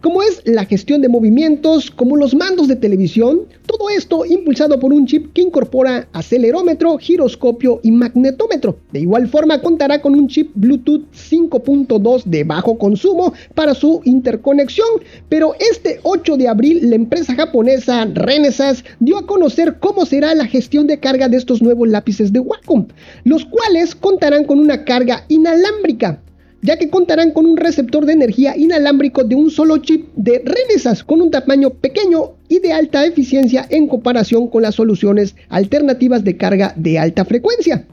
como 0.00 0.22
es 0.22 0.42
la 0.44 0.64
gestión 0.64 1.02
de 1.02 1.08
movimientos, 1.08 1.90
como 1.90 2.16
los 2.16 2.34
mandos 2.34 2.68
de 2.68 2.76
televisión, 2.76 3.42
todo 3.66 3.90
esto 3.90 4.24
impulsado 4.24 4.80
por 4.80 4.92
un 4.92 5.06
chip 5.06 5.32
que 5.32 5.42
incorpora 5.42 6.08
acelerómetro, 6.12 6.96
giroscopio 6.98 7.80
y 7.82 7.92
magnetómetro. 7.92 8.78
De 8.92 9.00
igual 9.00 9.28
forma 9.28 9.60
contará 9.60 10.00
con 10.00 10.14
un 10.14 10.28
chip 10.28 10.50
Bluetooth 10.54 11.04
5.2 11.12 12.24
de 12.24 12.44
bajo 12.44 12.78
consumo 12.78 13.32
para 13.54 13.74
su 13.74 14.00
interconexión, 14.04 14.88
pero 15.28 15.54
este 15.58 16.00
8 16.02 16.36
de 16.36 16.48
abril 16.48 16.88
la 16.88 16.96
empresa 16.96 17.34
japonesa 17.34 18.06
Renesas 18.06 18.84
dio 19.00 19.18
a 19.18 19.26
conocer 19.26 19.76
cómo 19.80 20.06
será 20.06 20.34
la 20.34 20.46
gestión 20.46 20.86
de 20.86 20.98
carga 20.98 21.28
de 21.28 21.36
estos 21.36 21.62
nuevos 21.62 21.88
lápices 21.88 22.32
de 22.32 22.40
Wacom, 22.40 22.86
los 23.24 23.44
cuales 23.44 23.94
contarán 23.94 24.44
con 24.44 24.58
una 24.58 24.84
carga 24.84 25.24
inalámbrica 25.28 26.20
ya 26.62 26.76
que 26.76 26.90
contarán 26.90 27.32
con 27.32 27.46
un 27.46 27.56
receptor 27.56 28.06
de 28.06 28.12
energía 28.12 28.56
inalámbrico 28.56 29.24
de 29.24 29.34
un 29.34 29.50
solo 29.50 29.78
chip 29.78 30.08
de 30.14 30.42
Renesas 30.44 31.04
con 31.04 31.22
un 31.22 31.30
tamaño 31.30 31.70
pequeño 31.70 32.32
y 32.48 32.58
de 32.58 32.72
alta 32.72 33.04
eficiencia 33.04 33.66
en 33.70 33.88
comparación 33.88 34.48
con 34.48 34.62
las 34.62 34.74
soluciones 34.74 35.36
alternativas 35.48 36.24
de 36.24 36.36
carga 36.36 36.74
de 36.76 36.98
alta 36.98 37.24
frecuencia. 37.24 37.86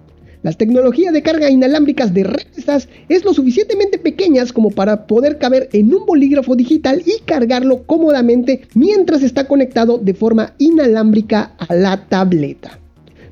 Las 0.44 0.58
tecnologías 0.58 1.14
de 1.14 1.24
carga 1.24 1.50
inalámbricas 1.50 2.14
de 2.14 2.24
Renesas 2.24 2.88
es 3.10 3.26
lo 3.26 3.34
suficientemente 3.34 3.98
pequeñas 3.98 4.54
como 4.54 4.70
para 4.70 5.08
poder 5.08 5.40
caber 5.40 5.70
en 5.74 5.94
un 5.94 6.06
bolígrafo 6.06 6.56
digital 6.56 7.02
y 7.06 7.22
cargarlo 7.26 7.84
cómodamente 7.84 8.62
mientras 8.76 9.24
está 9.24 9.48
conectado 9.48 9.98
de 9.98 10.14
forma 10.14 10.54
inalámbrica 10.58 11.56
a 11.58 11.74
la 11.74 12.08
tableta. 12.08 12.80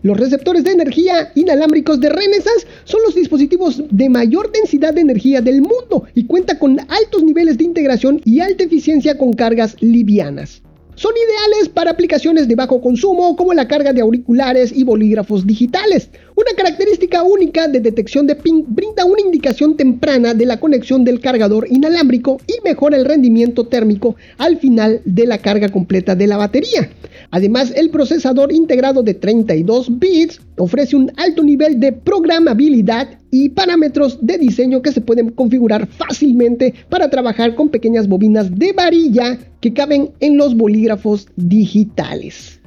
Los 0.05 0.19
receptores 0.19 0.63
de 0.63 0.71
energía 0.71 1.31
inalámbricos 1.33 1.99
de 1.99 2.09
Renesas 2.09 2.67
son 2.83 3.01
los 3.01 3.15
dispositivos 3.15 3.81
de 3.89 4.07
mayor 4.07 4.51
densidad 4.51 4.93
de 4.93 5.01
energía 5.01 5.41
del 5.41 5.63
mundo 5.63 6.03
y 6.13 6.27
cuenta 6.27 6.59
con 6.59 6.79
altos 6.79 7.23
niveles 7.23 7.57
de 7.57 7.63
integración 7.63 8.21
y 8.23 8.39
alta 8.39 8.65
eficiencia 8.65 9.17
con 9.17 9.33
cargas 9.33 9.75
livianas. 9.81 10.61
Son 10.95 11.11
ideales 11.11 11.67
para 11.67 11.91
aplicaciones 11.91 12.47
de 12.47 12.55
bajo 12.55 12.79
consumo 12.79 13.35
como 13.35 13.53
la 13.53 13.67
carga 13.67 13.91
de 13.91 13.99
auriculares 13.99 14.71
y 14.71 14.85
bolígrafos 14.85 15.45
digitales. 15.45 16.09
Una 16.35 16.53
característica 16.55 17.21
única 17.21 17.67
de 17.67 17.81
detección 17.81 18.25
de 18.27 18.35
ping 18.35 18.63
brinda 18.65 19.03
una 19.03 19.19
indicación 19.19 19.75
temprana 19.75 20.33
de 20.33 20.45
la 20.45 20.57
conexión 20.57 21.03
del 21.03 21.19
cargador 21.19 21.67
inalámbrico 21.69 22.39
y 22.47 22.53
mejora 22.63 22.95
el 22.95 23.03
rendimiento 23.03 23.67
térmico 23.67 24.15
al 24.37 24.57
final 24.57 25.01
de 25.03 25.25
la 25.25 25.37
carga 25.39 25.67
completa 25.67 26.15
de 26.15 26.27
la 26.27 26.37
batería. 26.37 26.89
Además, 27.29 27.73
el 27.75 27.89
procesador 27.89 28.53
integrado 28.53 29.03
de 29.03 29.15
32 29.15 29.99
bits 29.99 30.39
ofrece 30.57 30.95
un 30.95 31.11
alto 31.17 31.43
nivel 31.43 31.77
de 31.79 31.91
programabilidad 31.91 33.19
y 33.35 33.49
parámetros 33.49 34.17
de 34.21 34.37
diseño 34.37 34.81
que 34.81 34.93
se 34.93 35.01
pueden 35.01 35.29
configurar 35.31 35.87
fácilmente 35.87 36.73
para 36.87 37.09
trabajar 37.09 37.53
con 37.53 37.67
pequeñas 37.67 38.07
bobinas 38.07 38.57
de 38.57 38.71
varilla 38.71 39.37
que 39.59 39.73
caben 39.73 40.11
en 40.21 40.37
los 40.37 40.55
bolígrafos 40.55 41.27
digitales. 41.35 42.61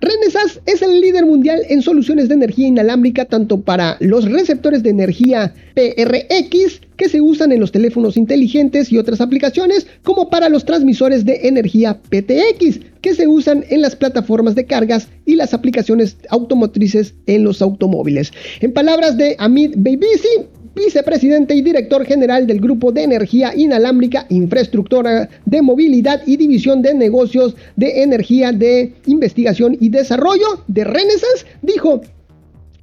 Renesas 0.00 0.60
es 0.64 0.80
el 0.80 1.00
líder 1.00 1.26
mundial 1.26 1.60
en 1.68 1.82
soluciones 1.82 2.28
de 2.28 2.34
energía 2.34 2.68
inalámbrica 2.68 3.26
tanto 3.26 3.60
para 3.60 3.98
los 4.00 4.30
receptores 4.30 4.82
de 4.82 4.90
energía 4.90 5.54
PRX 5.74 6.80
que 6.96 7.08
se 7.08 7.20
usan 7.20 7.52
en 7.52 7.60
los 7.60 7.72
teléfonos 7.72 8.16
inteligentes 8.16 8.90
y 8.92 8.98
otras 8.98 9.20
aplicaciones, 9.20 9.86
como 10.02 10.30
para 10.30 10.48
los 10.48 10.64
transmisores 10.64 11.24
de 11.24 11.48
energía 11.48 12.00
PTX 12.08 12.80
que 13.00 13.14
se 13.14 13.26
usan 13.26 13.64
en 13.68 13.82
las 13.82 13.96
plataformas 13.96 14.54
de 14.54 14.66
cargas 14.66 15.08
y 15.26 15.36
las 15.36 15.54
aplicaciones 15.54 16.16
automotrices 16.28 17.14
en 17.26 17.44
los 17.44 17.62
automóviles. 17.62 18.32
En 18.60 18.72
palabras 18.72 19.16
de 19.16 19.36
Amit 19.38 19.74
Beibisi, 19.76 20.28
vicepresidente 20.74 21.54
y 21.54 21.62
director 21.62 22.04
general 22.04 22.46
del 22.46 22.60
Grupo 22.60 22.92
de 22.92 23.02
Energía 23.02 23.52
Inalámbrica, 23.54 24.26
Infraestructura 24.28 25.28
de 25.44 25.62
Movilidad 25.62 26.22
y 26.26 26.36
División 26.36 26.82
de 26.82 26.94
Negocios 26.94 27.56
de 27.76 28.02
Energía 28.02 28.52
de 28.52 28.94
Investigación 29.06 29.76
y 29.80 29.88
Desarrollo 29.88 30.64
de 30.68 30.84
Renesas, 30.84 31.46
dijo, 31.62 32.00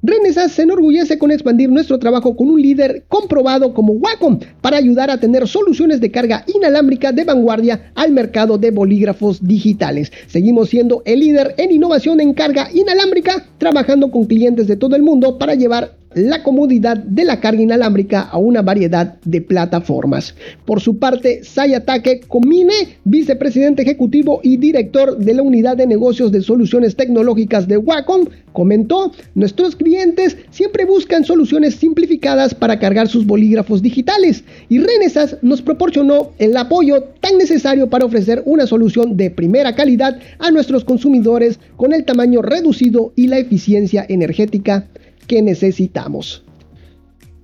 Renesas 0.00 0.52
se 0.52 0.62
enorgullece 0.62 1.18
con 1.18 1.32
expandir 1.32 1.70
nuestro 1.70 1.98
trabajo 1.98 2.36
con 2.36 2.50
un 2.50 2.62
líder 2.62 3.04
comprobado 3.08 3.74
como 3.74 3.94
Wacom 3.94 4.38
para 4.60 4.76
ayudar 4.76 5.10
a 5.10 5.18
tener 5.18 5.48
soluciones 5.48 6.00
de 6.00 6.12
carga 6.12 6.44
inalámbrica 6.46 7.10
de 7.10 7.24
vanguardia 7.24 7.90
al 7.96 8.12
mercado 8.12 8.58
de 8.58 8.70
bolígrafos 8.70 9.44
digitales. 9.44 10.12
Seguimos 10.28 10.68
siendo 10.68 11.02
el 11.04 11.20
líder 11.20 11.54
en 11.58 11.72
innovación 11.72 12.20
en 12.20 12.32
carga 12.32 12.68
inalámbrica, 12.72 13.46
trabajando 13.58 14.12
con 14.12 14.26
clientes 14.26 14.68
de 14.68 14.76
todo 14.76 14.94
el 14.94 15.02
mundo 15.02 15.36
para 15.36 15.56
llevar 15.56 15.96
la 16.18 16.42
comodidad 16.42 16.96
de 16.96 17.24
la 17.24 17.40
carga 17.40 17.62
inalámbrica 17.62 18.22
a 18.22 18.38
una 18.38 18.62
variedad 18.62 19.16
de 19.24 19.40
plataformas. 19.40 20.34
Por 20.64 20.80
su 20.80 20.98
parte, 20.98 21.44
Sayatake 21.44 22.22
Komine, 22.26 22.98
vicepresidente 23.04 23.82
ejecutivo 23.82 24.40
y 24.42 24.56
director 24.56 25.16
de 25.16 25.34
la 25.34 25.42
unidad 25.42 25.76
de 25.76 25.86
negocios 25.86 26.32
de 26.32 26.42
soluciones 26.42 26.96
tecnológicas 26.96 27.68
de 27.68 27.76
Wacom, 27.76 28.26
comentó, 28.52 29.12
nuestros 29.34 29.76
clientes 29.76 30.36
siempre 30.50 30.84
buscan 30.84 31.24
soluciones 31.24 31.76
simplificadas 31.76 32.54
para 32.54 32.80
cargar 32.80 33.06
sus 33.06 33.24
bolígrafos 33.24 33.82
digitales 33.82 34.42
y 34.68 34.80
Renesas 34.80 35.36
nos 35.42 35.62
proporcionó 35.62 36.32
el 36.38 36.56
apoyo 36.56 37.04
tan 37.20 37.38
necesario 37.38 37.88
para 37.88 38.06
ofrecer 38.06 38.42
una 38.46 38.66
solución 38.66 39.16
de 39.16 39.30
primera 39.30 39.76
calidad 39.76 40.18
a 40.40 40.50
nuestros 40.50 40.84
consumidores 40.84 41.60
con 41.76 41.92
el 41.92 42.04
tamaño 42.04 42.42
reducido 42.42 43.12
y 43.14 43.28
la 43.28 43.38
eficiencia 43.38 44.04
energética 44.08 44.88
que 45.28 45.40
necesitamos. 45.40 46.42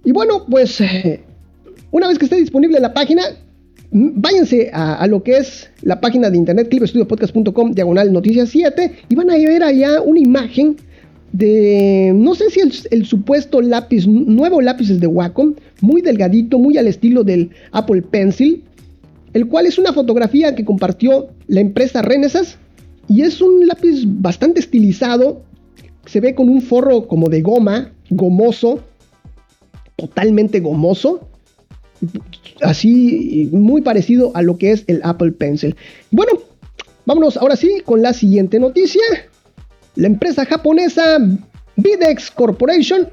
Y 0.05 0.11
bueno, 0.11 0.45
pues 0.51 0.81
eh, 0.81 1.23
una 1.93 2.09
vez 2.09 2.19
que 2.19 2.25
esté 2.25 2.37
disponible 2.37 2.81
la 2.81 2.93
página, 2.93 3.23
váyanse 3.93 4.71
a, 4.73 5.07
lo 5.07 5.23
que 5.23 5.37
es 5.37 5.71
la 5.83 6.01
página 6.01 6.29
de 6.29 6.37
internet 6.37 6.69
clipestudiopodcast.com 6.69 7.73
diagonal 7.73 8.13
noticias 8.13 8.49
7 8.49 8.93
y 9.09 9.15
van 9.15 9.31
a 9.31 9.35
ver 9.35 9.63
allá 9.63 10.01
una 10.03 10.19
imagen 10.19 10.77
de, 11.33 12.13
no 12.15 12.35
sé 12.35 12.51
si 12.51 12.61
el, 12.91 13.07
supuesto 13.07 13.61
lápiz, 13.61 14.07
nuevo 14.07 14.61
lápiz 14.61 14.89
de 14.89 15.07
Wacom, 15.07 15.55
muy 15.81 16.01
delgadito, 16.01 16.59
muy 16.59 16.79
al 16.79 16.87
estilo 16.87 17.25
del 17.25 17.51
Apple 17.73 18.03
Pencil, 18.03 18.63
el 19.33 19.47
cual 19.49 19.67
es 19.67 19.79
una 19.79 19.93
fotografía 19.93 20.55
que 20.55 20.65
compartió 20.65 21.29
la 21.49 21.61
empresa 21.61 22.03
Renesas 22.03 22.57
y 23.09 23.23
es 23.23 23.41
un 23.41 23.67
lápiz 23.67 24.05
bastante 24.07 24.61
estilizado, 24.61 25.43
se 26.07 26.21
ve 26.21 26.35
con 26.35 26.49
un 26.49 26.63
forro 26.63 27.07
como 27.07 27.29
de 27.29 27.43
goma, 27.43 27.93
gomoso, 28.11 28.81
totalmente 29.97 30.61
gomoso, 30.61 31.29
así 32.63 33.49
muy 33.53 33.83
parecido 33.83 34.33
a 34.35 34.43
lo 34.43 34.59
que 34.59 34.73
es 34.73 34.85
el 34.87 35.01
Apple 35.05 35.33
Pencil. 35.33 35.77
Bueno, 36.11 36.33
vámonos 37.07 37.37
ahora 37.37 37.57
sí 37.57 37.83
con 37.85 38.03
la 38.03 38.13
siguiente 38.13 38.59
noticia. 38.59 39.03
La 39.97 40.07
empresa 40.09 40.45
japonesa 40.45 41.19
Videx 41.77 42.31
Corporation 42.31 43.09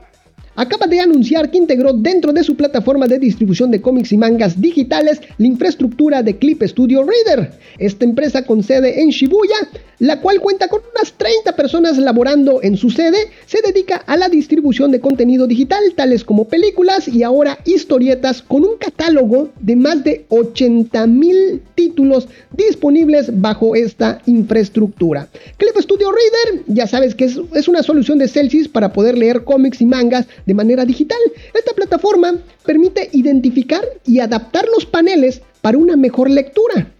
acaba 0.55 0.87
de 0.87 0.99
anunciar 0.99 1.49
que 1.49 1.57
integró 1.57 1.93
dentro 1.93 2.33
de 2.33 2.43
su 2.43 2.55
plataforma 2.55 3.07
de 3.07 3.19
distribución 3.19 3.71
de 3.71 3.81
cómics 3.81 4.11
y 4.11 4.17
mangas 4.17 4.59
digitales 4.59 5.21
la 5.37 5.47
infraestructura 5.47 6.23
de 6.23 6.37
Clip 6.37 6.61
Studio 6.63 7.03
Reader. 7.03 7.51
Esta 7.77 8.05
empresa 8.05 8.45
con 8.45 8.63
sede 8.63 9.01
en 9.01 9.09
Shibuya, 9.09 9.55
la 9.99 10.19
cual 10.19 10.39
cuenta 10.39 10.67
con 10.67 10.81
unas 10.95 11.13
30 11.13 11.55
personas 11.55 11.97
laborando 11.97 12.61
en 12.63 12.77
su 12.77 12.89
sede, 12.89 13.17
se 13.45 13.61
dedica 13.61 13.97
a 14.07 14.17
la 14.17 14.29
distribución 14.29 14.91
de 14.91 14.99
contenido 14.99 15.47
digital, 15.47 15.81
tales 15.95 16.23
como 16.23 16.45
películas 16.45 17.07
y 17.07 17.23
ahora 17.23 17.59
historietas, 17.65 18.41
con 18.41 18.63
un 18.63 18.77
catálogo 18.77 19.49
de 19.59 19.75
más 19.75 20.03
de 20.03 20.25
80 20.29 21.07
mil 21.07 21.61
títulos 21.75 22.27
disponibles 22.51 23.41
bajo 23.41 23.75
esta 23.75 24.21
infraestructura. 24.25 25.27
Clip 25.57 25.77
Studio 25.77 26.09
Reader, 26.11 26.63
ya 26.67 26.87
sabes 26.87 27.15
que 27.15 27.25
es, 27.25 27.39
es 27.53 27.67
una 27.67 27.83
solución 27.83 28.17
de 28.17 28.27
Celsius 28.27 28.67
para 28.67 28.93
poder 28.93 29.17
leer 29.17 29.43
cómics 29.43 29.81
y 29.81 29.85
mangas 29.85 30.27
de 30.45 30.53
manera 30.53 30.85
digital. 30.85 31.19
Esta 31.53 31.73
plataforma 31.73 32.35
permite 32.65 33.09
identificar 33.13 33.83
y 34.05 34.19
adaptar 34.19 34.65
los 34.73 34.85
paneles 34.85 35.41
para 35.61 35.77
una 35.77 35.95
mejor 35.95 36.29
lectura. 36.29 36.91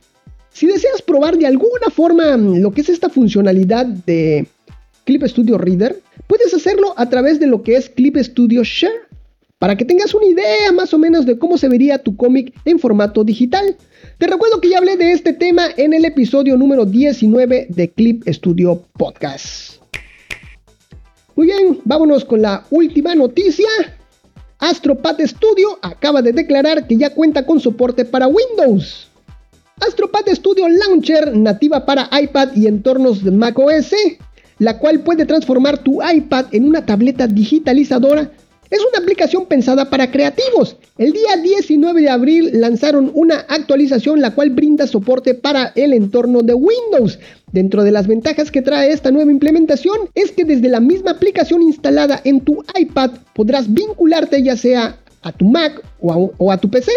Si 0.54 0.68
deseas 0.68 1.02
probar 1.02 1.38
de 1.38 1.48
alguna 1.48 1.90
forma 1.94 2.36
lo 2.38 2.72
que 2.72 2.82
es 2.82 2.90
esta 2.90 3.10
funcionalidad 3.10 3.86
de 3.86 4.48
Clip 5.06 5.24
Studio 5.24 5.58
Reader, 5.58 6.02
puedes 6.28 6.54
hacerlo 6.54 6.94
a 6.98 7.10
través 7.10 7.40
de 7.40 7.48
lo 7.48 7.64
que 7.64 7.76
es 7.76 7.90
Clip 7.90 8.18
Studio 8.18 8.64
Share, 8.64 9.08
para 9.60 9.78
que 9.78 9.86
tengas 9.86 10.14
una 10.14 10.26
idea 10.26 10.72
más 10.74 10.94
o 10.94 10.98
menos 10.98 11.26
de 11.26 11.38
cómo 11.38 11.58
se 11.58 11.70
vería 11.70 12.00
tu 12.00 12.16
cómic 12.16 12.54
en 12.66 12.80
formato 12.80 13.24
digital. 13.24 13.76
Te 14.18 14.28
recuerdo 14.28 14.60
que 14.60 14.70
ya 14.70 14.80
hablé 14.80 14.98
de 14.98 15.12
este 15.12 15.34
tema 15.34 15.68
en 15.78 15.94
el 15.94 16.06
episodio 16.06 16.58
número 16.58 16.86
19 16.86 17.68
de 17.70 17.90
Clip 17.90 18.24
Studio 18.28 18.84
Podcast. 18.98 19.81
Muy 21.36 21.48
bien, 21.48 21.80
vámonos 21.86 22.26
con 22.26 22.42
la 22.42 22.66
última 22.70 23.16
noticia. 23.16 23.70
AstroPad 24.60 25.20
Studio 25.22 25.80
acaba 25.82 26.22
de 26.22 26.34
declarar 26.34 26.88
que 26.88 26.98
ya 26.98 27.12
cuenta 27.12 27.46
con 27.46 27.60
soporte 27.60 28.06
para 28.06 28.28
Windows. 28.28 29.08
AstroPad 29.80 30.28
Studio 30.34 30.68
Launcher, 30.68 31.36
nativa 31.36 31.86
para 31.86 32.10
iPad 32.12 32.50
y 32.56 32.68
entornos 32.68 33.24
de 33.24 33.32
macOS, 33.32 33.94
la 34.60 34.78
cual 34.78 35.00
puede 35.00 35.26
transformar 35.26 35.80
tu 35.80 36.00
iPad 36.04 36.46
en 36.52 36.66
una 36.66 36.86
tableta 36.86 37.26
digitalizadora 37.28 38.30
es 38.72 38.80
una 38.80 39.04
aplicación 39.04 39.46
pensada 39.48 39.90
para 39.90 40.10
creativos. 40.10 40.78
El 40.98 41.12
día 41.12 41.36
19 41.44 42.02
de 42.02 42.10
abril 42.10 42.52
lanzaron 42.54 43.12
una 43.14 43.42
actualización 43.50 44.22
la 44.22 44.34
cual 44.34 44.52
brinda 44.52 44.88
soporte 44.88 45.36
para 45.36 45.74
el 45.76 45.92
entorno 45.92 46.42
de 46.42 46.54
Windows. 46.54 47.20
Dentro 47.52 47.84
de 47.84 47.92
las 47.92 48.08
ventajas 48.08 48.50
que 48.50 48.62
trae 48.62 48.94
esta 48.94 49.12
nueva 49.12 49.30
implementación 49.30 49.98
es 50.16 50.32
que 50.32 50.46
desde 50.46 50.70
la 50.70 50.80
misma 50.80 51.12
aplicación 51.12 51.62
instalada 51.62 52.22
en 52.24 52.40
tu 52.40 52.64
iPad 52.80 53.12
podrás 53.36 53.72
vincularte 53.72 54.42
ya 54.42 54.56
sea 54.56 54.98
a 55.22 55.34
tu 55.34 55.46
Mac 55.46 55.84
o 56.00 56.50
a, 56.50 56.58
tu 56.58 56.70
PC. 56.70 56.92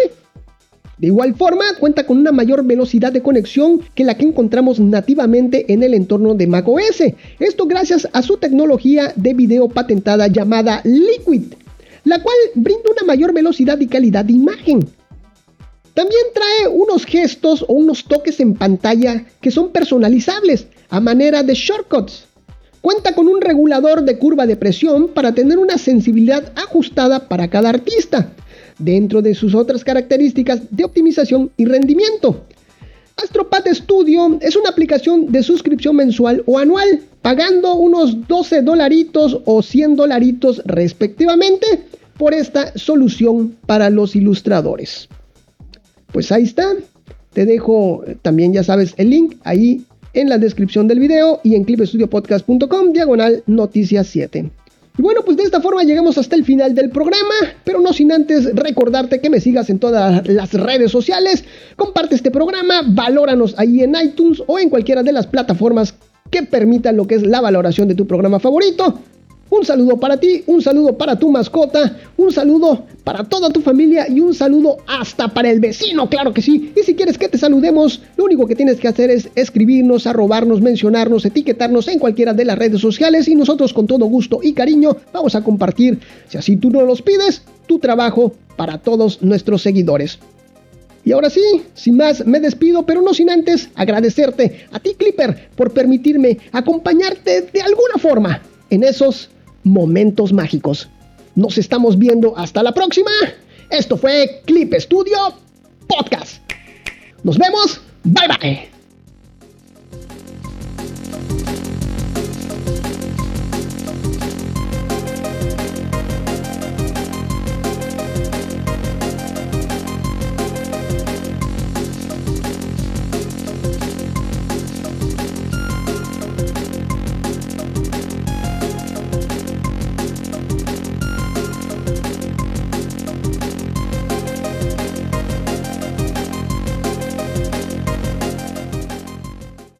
De 0.97 1.07
igual 1.07 1.35
forma, 1.35 1.65
cuenta 1.77 2.05
con 2.05 2.17
una 2.17 2.31
mayor 2.31 2.63
velocidad 2.63 3.11
de 3.11 3.21
conexión 3.21 3.81
que 3.95 4.05
la 4.05 4.15
que 4.15 4.23
encontramos 4.23 4.79
nativamente 4.79 5.73
en 5.73 5.83
el 5.83 5.93
entorno 5.93 6.35
de 6.35 6.47
macOS. 6.47 7.03
Esto 7.39 7.65
gracias 7.65 8.07
a 8.13 8.21
su 8.21 8.37
tecnología 8.37 9.11
de 9.17 9.33
video 9.33 9.67
patentada 9.67 10.27
llamada 10.27 10.79
Liquid 10.85 11.64
la 12.05 12.21
cual 12.21 12.35
brinda 12.53 12.91
una 12.91 13.05
mayor 13.05 13.33
velocidad 13.33 13.79
y 13.79 13.87
calidad 13.87 14.23
de 14.23 14.33
imagen. 14.33 14.87
También 15.93 16.23
trae 16.33 16.67
unos 16.69 17.05
gestos 17.05 17.63
o 17.67 17.73
unos 17.73 18.05
toques 18.05 18.39
en 18.39 18.53
pantalla 18.53 19.25
que 19.41 19.51
son 19.51 19.71
personalizables 19.71 20.67
a 20.89 20.99
manera 20.99 21.43
de 21.43 21.53
shortcuts. 21.53 22.25
Cuenta 22.81 23.15
con 23.15 23.27
un 23.27 23.41
regulador 23.41 24.03
de 24.03 24.19
curva 24.19 24.45
de 24.45 24.55
presión 24.55 25.07
para 25.07 25.33
tener 25.33 25.57
una 25.57 25.77
sensibilidad 25.77 26.53
ajustada 26.55 27.27
para 27.27 27.49
cada 27.49 27.69
artista, 27.69 28.33
dentro 28.77 29.21
de 29.21 29.33
sus 29.33 29.55
otras 29.55 29.83
características 29.83 30.61
de 30.69 30.83
optimización 30.83 31.51
y 31.57 31.65
rendimiento. 31.65 32.45
AstroPad 33.17 33.65
Studio 33.71 34.37
es 34.41 34.55
una 34.55 34.69
aplicación 34.69 35.31
de 35.31 35.41
suscripción 35.41 35.95
mensual 35.95 36.43
o 36.45 36.59
anual, 36.59 37.01
pagando 37.21 37.75
unos 37.75 38.27
12 38.27 38.61
dolaritos 38.61 39.39
o 39.45 39.61
100 39.61 39.95
dolaritos 39.95 40.61
respectivamente 40.65 41.65
por 42.17 42.33
esta 42.33 42.77
solución 42.77 43.55
para 43.65 43.89
los 43.89 44.15
ilustradores. 44.15 45.07
Pues 46.11 46.31
ahí 46.31 46.43
está. 46.43 46.73
Te 47.33 47.45
dejo 47.45 48.03
eh, 48.05 48.17
también, 48.21 48.53
ya 48.53 48.63
sabes, 48.63 48.93
el 48.97 49.09
link 49.09 49.35
ahí 49.43 49.85
en 50.13 50.29
la 50.29 50.37
descripción 50.37 50.87
del 50.87 50.99
video 50.99 51.41
y 51.43 51.55
en 51.55 51.65
clipestudiopodcast.com, 51.65 52.93
diagonal 52.93 53.43
noticias 53.47 54.07
7. 54.07 54.49
Y 54.97 55.01
bueno, 55.01 55.21
pues 55.25 55.37
de 55.37 55.43
esta 55.43 55.59
forma 55.59 55.83
llegamos 55.83 56.17
hasta 56.17 56.35
el 56.35 56.45
final 56.45 56.73
del 56.73 56.89
programa, 56.89 57.35
pero 57.63 57.81
no 57.81 57.91
sin 57.91 58.11
antes 58.11 58.55
recordarte 58.55 59.19
que 59.19 59.29
me 59.29 59.41
sigas 59.41 59.69
en 59.69 59.79
todas 59.79 60.25
las 60.27 60.53
redes 60.53 60.91
sociales, 60.91 61.43
comparte 61.75 62.15
este 62.15 62.31
programa, 62.31 62.81
valóranos 62.85 63.55
ahí 63.57 63.81
en 63.81 63.95
iTunes 64.01 64.41
o 64.47 64.57
en 64.57 64.69
cualquiera 64.69 65.03
de 65.03 65.11
las 65.11 65.27
plataformas 65.27 65.95
que 66.31 66.43
permitan 66.43 66.95
lo 66.95 67.07
que 67.07 67.15
es 67.15 67.23
la 67.23 67.41
valoración 67.41 67.87
de 67.87 67.95
tu 67.95 68.07
programa 68.07 68.39
favorito. 68.39 68.99
Un 69.57 69.63
saludo 69.63 69.97
para 69.97 70.17
ti, 70.17 70.43
un 70.47 70.61
saludo 70.61 70.97
para 70.97 71.17
tu 71.17 71.31
mascota, 71.31 71.97
un 72.17 72.29
saludo 72.29 72.83
para 73.05 73.23
toda 73.23 73.49
tu 73.49 73.61
familia 73.61 74.05
y 74.09 74.19
un 74.19 74.33
saludo 74.33 74.79
hasta 74.85 75.29
para 75.29 75.49
el 75.49 75.61
vecino, 75.61 76.09
claro 76.09 76.33
que 76.33 76.41
sí. 76.41 76.73
Y 76.75 76.83
si 76.83 76.93
quieres 76.93 77.17
que 77.17 77.29
te 77.29 77.37
saludemos, 77.37 78.01
lo 78.17 78.25
único 78.25 78.47
que 78.47 78.55
tienes 78.55 78.81
que 78.81 78.89
hacer 78.89 79.09
es 79.09 79.29
escribirnos, 79.33 80.07
arrobarnos, 80.07 80.59
mencionarnos, 80.59 81.23
etiquetarnos 81.23 81.87
en 81.87 81.99
cualquiera 81.99 82.33
de 82.33 82.43
las 82.43 82.57
redes 82.57 82.81
sociales 82.81 83.29
y 83.29 83.35
nosotros 83.35 83.71
con 83.71 83.87
todo 83.87 84.05
gusto 84.07 84.41
y 84.43 84.51
cariño 84.51 84.97
vamos 85.13 85.35
a 85.35 85.41
compartir, 85.41 85.99
si 86.27 86.37
así 86.37 86.57
tú 86.57 86.69
no 86.69 86.81
los 86.81 87.01
pides, 87.01 87.41
tu 87.65 87.79
trabajo 87.79 88.33
para 88.57 88.79
todos 88.79 89.21
nuestros 89.21 89.61
seguidores. 89.61 90.19
Y 91.05 91.13
ahora 91.13 91.29
sí, 91.29 91.61
sin 91.75 91.95
más, 91.95 92.25
me 92.25 92.41
despido, 92.41 92.85
pero 92.85 93.01
no 93.01 93.13
sin 93.13 93.29
antes 93.29 93.69
agradecerte 93.75 94.65
a 94.73 94.81
ti, 94.81 94.95
Clipper, 94.95 95.47
por 95.55 95.71
permitirme 95.71 96.39
acompañarte 96.51 97.43
de 97.53 97.61
alguna 97.61 97.95
forma 97.99 98.41
en 98.69 98.83
esos 98.83 99.29
momentos 99.65 100.31
mágicos. 100.31 100.87
Nos 101.35 101.57
estamos 101.57 101.99
viendo 101.99 102.37
hasta 102.37 102.63
la 102.63 102.73
próxima. 102.73 103.11
Esto 103.69 103.97
fue 103.97 104.41
Clip 104.45 104.73
Studio 104.79 105.17
Podcast. 105.87 106.37
Nos 107.23 107.37
vemos. 107.37 107.81
Bye 108.03 108.27
bye. 108.39 108.74